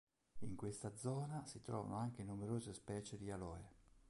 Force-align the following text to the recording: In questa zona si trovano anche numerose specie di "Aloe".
In 0.39 0.55
questa 0.55 0.95
zona 0.95 1.45
si 1.45 1.61
trovano 1.61 1.97
anche 1.97 2.23
numerose 2.23 2.73
specie 2.73 3.19
di 3.19 3.29
"Aloe". 3.29 3.69